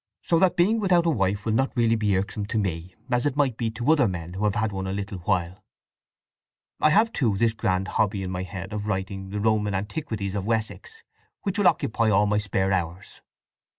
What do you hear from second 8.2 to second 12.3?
in my head of writing 'The Roman Antiquities of Wessex,' which will occupy all